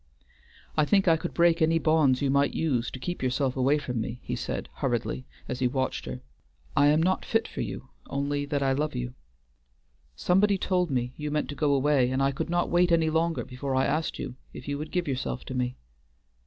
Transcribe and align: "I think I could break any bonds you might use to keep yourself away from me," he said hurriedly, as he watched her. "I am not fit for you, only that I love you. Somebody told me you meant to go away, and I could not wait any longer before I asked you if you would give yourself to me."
"I 0.75 0.83
think 0.83 1.07
I 1.07 1.15
could 1.15 1.31
break 1.31 1.61
any 1.61 1.77
bonds 1.77 2.23
you 2.23 2.31
might 2.31 2.55
use 2.55 2.89
to 2.89 2.97
keep 2.99 3.21
yourself 3.21 3.55
away 3.55 3.77
from 3.77 4.01
me," 4.01 4.19
he 4.23 4.35
said 4.35 4.67
hurriedly, 4.77 5.27
as 5.47 5.59
he 5.59 5.67
watched 5.67 6.05
her. 6.05 6.21
"I 6.75 6.87
am 6.87 7.03
not 7.03 7.23
fit 7.23 7.47
for 7.47 7.61
you, 7.61 7.89
only 8.09 8.45
that 8.47 8.63
I 8.63 8.71
love 8.71 8.95
you. 8.95 9.13
Somebody 10.15 10.57
told 10.57 10.89
me 10.89 11.13
you 11.17 11.29
meant 11.29 11.49
to 11.49 11.55
go 11.55 11.71
away, 11.75 12.09
and 12.09 12.19
I 12.23 12.31
could 12.31 12.49
not 12.49 12.71
wait 12.71 12.91
any 12.91 13.11
longer 13.11 13.45
before 13.45 13.75
I 13.75 13.85
asked 13.85 14.17
you 14.17 14.33
if 14.53 14.67
you 14.67 14.79
would 14.79 14.89
give 14.91 15.07
yourself 15.07 15.45
to 15.45 15.53
me." 15.53 15.77